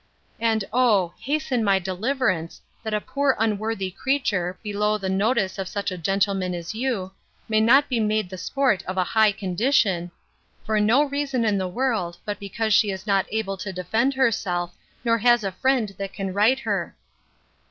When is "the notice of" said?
4.97-5.67